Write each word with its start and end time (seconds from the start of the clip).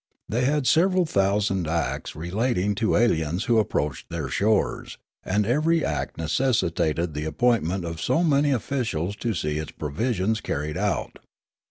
They 0.27 0.45
had 0.45 0.65
several 0.65 1.05
thousand 1.05 1.67
acts 1.67 2.15
re 2.15 2.31
lating 2.31 2.75
to 2.77 2.95
aliens 2.95 3.43
who 3.43 3.59
approached 3.59 4.09
their 4.09 4.29
shores, 4.29 4.97
and 5.23 5.45
every 5.45 5.85
act 5.85 6.17
had 6.17 6.23
necessitated 6.23 7.13
the 7.13 7.25
appointment 7.25 7.85
of 7.85 8.01
so 8.01 8.23
many 8.23 8.49
officials 8.49 9.15
to 9.17 9.35
see 9.35 9.59
its 9.59 9.69
provisions 9.73 10.41
carried 10.41 10.75
out. 10.75 11.19